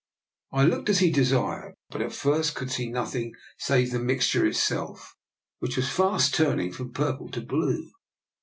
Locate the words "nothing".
2.89-3.33